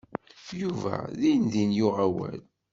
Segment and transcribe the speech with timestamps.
[0.61, 2.41] Yuba dindin yuɣ awal.